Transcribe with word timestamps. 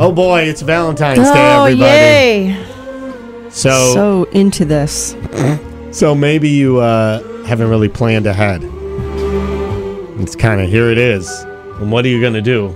Oh 0.00 0.12
boy, 0.12 0.42
it's 0.42 0.62
Valentine's 0.62 1.18
Day, 1.18 1.24
Oh, 1.34 1.64
everybody. 1.64 1.90
yay. 1.90 2.64
So, 3.50 3.94
So 3.94 4.24
into 4.30 4.64
this. 4.64 5.16
so 5.90 6.14
maybe 6.14 6.48
you 6.48 6.78
uh, 6.78 7.20
haven't 7.44 7.68
really 7.68 7.88
planned 7.88 8.26
ahead. 8.26 8.62
It's 10.20 10.36
kind 10.36 10.60
of 10.60 10.68
here 10.68 10.90
it 10.90 10.98
is. 10.98 11.28
And 11.80 11.90
what 11.90 12.04
are 12.04 12.08
you 12.08 12.20
going 12.20 12.34
to 12.34 12.42
do? 12.42 12.74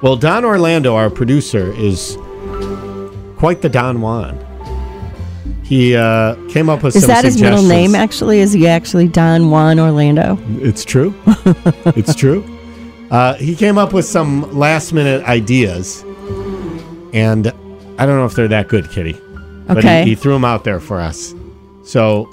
Well, 0.00 0.16
Don 0.16 0.44
Orlando, 0.46 0.94
our 0.96 1.10
producer, 1.10 1.72
is 1.76 2.16
quite 3.36 3.60
the 3.60 3.68
Don 3.68 4.00
Juan. 4.00 4.38
He 5.62 5.94
uh, 5.96 6.36
came 6.48 6.70
up 6.70 6.82
with 6.82 6.96
Is 6.96 7.06
that 7.06 7.24
his 7.24 7.40
middle 7.40 7.62
name, 7.62 7.94
actually? 7.94 8.40
Is 8.40 8.52
he 8.52 8.66
actually 8.66 9.08
Don 9.08 9.50
Juan 9.50 9.78
Orlando? 9.78 10.38
It's 10.60 10.84
true. 10.86 11.14
it's 11.96 12.14
true. 12.14 12.44
Uh, 13.10 13.34
he 13.34 13.54
came 13.54 13.76
up 13.78 13.92
with 13.92 14.04
some 14.04 14.50
last 14.58 14.92
minute 14.92 15.22
ideas, 15.24 16.04
and 17.14 17.46
I 17.98 18.04
don't 18.04 18.16
know 18.18 18.26
if 18.26 18.34
they're 18.34 18.48
that 18.48 18.68
good, 18.68 18.90
Kitty. 18.90 19.16
But 19.66 19.78
Okay. 19.78 20.02
he, 20.02 20.10
he 20.10 20.14
threw 20.14 20.34
them 20.34 20.44
out 20.44 20.64
there 20.64 20.80
for 20.80 21.00
us. 21.00 21.34
So, 21.84 22.24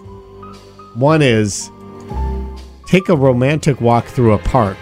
one 0.95 1.21
is 1.21 1.69
take 2.87 3.07
a 3.07 3.15
romantic 3.15 3.79
walk 3.79 4.05
through 4.05 4.33
a 4.33 4.37
park 4.39 4.77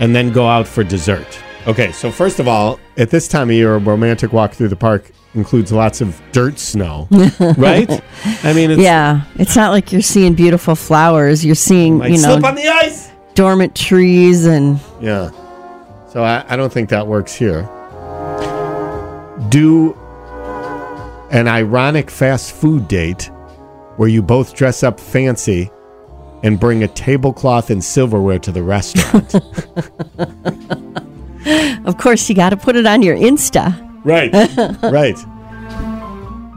and 0.00 0.14
then 0.14 0.32
go 0.32 0.46
out 0.46 0.66
for 0.68 0.84
dessert. 0.84 1.38
Okay, 1.66 1.92
so 1.92 2.10
first 2.10 2.40
of 2.40 2.48
all, 2.48 2.78
at 2.98 3.10
this 3.10 3.28
time 3.28 3.48
of 3.48 3.54
year, 3.56 3.76
a 3.76 3.78
romantic 3.78 4.32
walk 4.32 4.52
through 4.52 4.68
the 4.68 4.76
park 4.76 5.10
includes 5.34 5.72
lots 5.72 6.00
of 6.02 6.20
dirt 6.32 6.58
snow, 6.58 7.06
right? 7.56 7.88
I 8.44 8.52
mean, 8.52 8.72
it's, 8.72 8.82
Yeah. 8.82 9.22
It's 9.36 9.56
not 9.56 9.70
like 9.70 9.92
you're 9.92 10.02
seeing 10.02 10.34
beautiful 10.34 10.74
flowers. 10.74 11.42
You're 11.44 11.54
seeing, 11.54 12.02
you 12.02 12.10
know, 12.10 12.16
slip 12.34 12.44
on 12.44 12.54
the 12.56 12.66
ice. 12.68 13.08
dormant 13.34 13.74
trees 13.76 14.44
and 14.44 14.78
Yeah. 15.00 15.30
So 16.12 16.22
I, 16.22 16.44
I 16.48 16.56
don't 16.56 16.70
think 16.72 16.90
that 16.90 17.06
works 17.06 17.32
here. 17.34 17.66
Do 19.48 19.94
an 21.30 21.48
ironic 21.48 22.10
fast 22.10 22.52
food 22.52 22.88
date 22.88 23.30
where 23.96 24.08
you 24.08 24.22
both 24.22 24.54
dress 24.54 24.82
up 24.82 25.00
fancy 25.00 25.70
and 26.42 26.58
bring 26.58 26.82
a 26.82 26.88
tablecloth 26.88 27.70
and 27.70 27.82
silverware 27.82 28.38
to 28.40 28.52
the 28.52 28.62
restaurant. 28.62 29.34
of 31.86 31.98
course 31.98 32.28
you 32.28 32.34
got 32.34 32.50
to 32.50 32.56
put 32.56 32.76
it 32.76 32.86
on 32.86 33.02
your 33.02 33.16
Insta. 33.16 33.72
right. 34.04 34.32
right. 34.92 35.16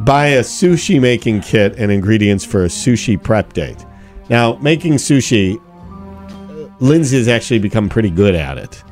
Buy 0.06 0.28
a 0.28 0.42
sushi 0.42 1.02
making 1.02 1.42
kit 1.42 1.76
and 1.78 1.92
ingredients 1.92 2.46
for 2.46 2.66
a 2.66 2.68
sushi 2.68 3.22
prep 3.22 3.54
date. 3.54 3.86
Now, 4.30 4.56
making 4.58 4.94
sushi, 4.94 5.58
uh, 5.58 6.70
Lindsay 6.80 7.18
has 7.18 7.28
actually 7.28 7.60
become 7.60 7.90
pretty 7.90 8.12
good 8.12 8.36
at 8.36 8.58
it 8.58 8.84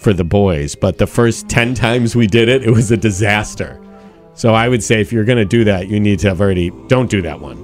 for 0.00 0.12
the 0.12 0.24
boys, 0.24 0.74
but 0.74 0.98
the 0.98 1.06
first 1.06 1.48
10 1.48 1.74
times 1.74 2.16
we 2.16 2.26
did 2.26 2.48
it, 2.48 2.64
it 2.64 2.70
was 2.70 2.90
a 2.90 2.96
disaster. 2.96 3.80
So 4.34 4.54
I 4.54 4.68
would 4.68 4.82
say 4.82 5.00
if 5.00 5.12
you're 5.12 5.24
going 5.24 5.38
to 5.38 5.44
do 5.44 5.64
that, 5.64 5.88
you 5.88 6.00
need 6.00 6.18
to 6.20 6.28
have 6.28 6.40
already, 6.40 6.70
don't 6.88 7.10
do 7.10 7.20
that 7.22 7.40
one. 7.40 7.58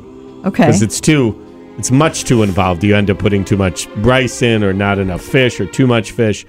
Okay. 0.44 0.64
Because 0.64 0.82
it's 0.82 1.00
too, 1.00 1.74
it's 1.78 1.90
much 1.90 2.24
too 2.24 2.42
involved. 2.42 2.84
You 2.84 2.94
end 2.94 3.10
up 3.10 3.18
putting 3.18 3.44
too 3.44 3.56
much 3.56 3.86
rice 3.96 4.42
in 4.42 4.62
or 4.62 4.72
not 4.74 4.98
enough 4.98 5.22
fish 5.22 5.58
or 5.58 5.66
too 5.66 5.86
much 5.86 6.12
fish. 6.12 6.44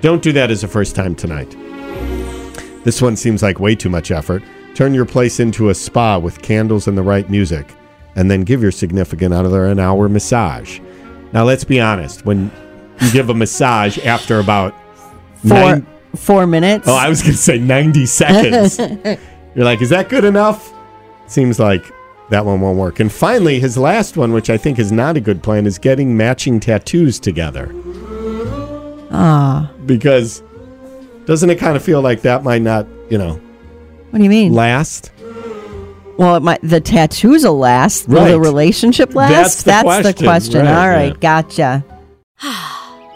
Don't 0.00 0.22
do 0.22 0.32
that 0.32 0.50
as 0.50 0.62
a 0.62 0.68
first 0.68 0.94
time 0.94 1.14
tonight. 1.14 1.50
This 2.84 3.02
one 3.02 3.16
seems 3.16 3.42
like 3.42 3.58
way 3.58 3.74
too 3.74 3.90
much 3.90 4.12
effort. 4.12 4.44
Turn 4.76 4.94
your 4.94 5.06
place 5.06 5.40
into 5.40 5.70
a 5.70 5.74
spa 5.74 6.18
with 6.18 6.40
candles 6.42 6.86
and 6.86 6.96
the 6.96 7.02
right 7.02 7.28
music, 7.28 7.66
and 8.14 8.30
then 8.30 8.42
give 8.42 8.62
your 8.62 8.70
significant 8.70 9.34
other 9.34 9.66
an 9.66 9.80
hour 9.80 10.08
massage. 10.08 10.78
Now, 11.32 11.44
let's 11.44 11.64
be 11.64 11.80
honest. 11.80 12.24
When 12.24 12.52
you 13.00 13.10
give 13.10 13.28
a 13.28 13.34
massage 13.34 13.98
after 14.04 14.38
about 14.38 14.74
Four 15.46 15.58
nine, 15.58 15.86
four 16.14 16.46
minutes. 16.46 16.88
oh, 16.88 16.94
I 16.94 17.08
was 17.08 17.22
going 17.22 17.32
to 17.34 17.38
say 17.38 17.58
90 17.58 18.06
seconds, 18.06 18.78
you're 19.54 19.64
like, 19.64 19.80
is 19.82 19.90
that 19.90 20.08
good 20.08 20.24
enough? 20.24 20.72
Seems 21.26 21.58
like 21.58 21.84
that 22.30 22.44
one 22.44 22.60
won't 22.60 22.78
work. 22.78 23.00
And 23.00 23.10
finally, 23.12 23.60
his 23.60 23.76
last 23.76 24.16
one, 24.16 24.32
which 24.32 24.50
I 24.50 24.56
think 24.56 24.78
is 24.78 24.92
not 24.92 25.16
a 25.16 25.20
good 25.20 25.42
plan, 25.42 25.66
is 25.66 25.78
getting 25.78 26.16
matching 26.16 26.60
tattoos 26.60 27.18
together. 27.20 27.70
Ah. 29.10 29.70
Because 29.86 30.42
doesn't 31.24 31.50
it 31.50 31.56
kind 31.56 31.76
of 31.76 31.82
feel 31.82 32.00
like 32.00 32.22
that 32.22 32.42
might 32.42 32.62
not, 32.62 32.86
you 33.10 33.18
know, 33.18 33.40
what 34.10 34.18
do 34.18 34.24
you 34.24 34.30
mean? 34.30 34.52
last? 34.52 35.12
well, 36.16 36.36
it 36.36 36.42
might, 36.42 36.60
the 36.62 36.80
tattoos 36.80 37.44
will 37.44 37.58
last. 37.58 38.08
Will 38.08 38.24
the 38.24 38.40
relationship 38.40 39.14
last? 39.14 39.64
That's 39.64 39.84
the 39.84 40.14
question. 40.24 40.64
Right, 40.64 40.74
All 40.74 40.88
right, 40.88 41.12
yeah. 41.12 41.42
gotcha. 41.42 41.84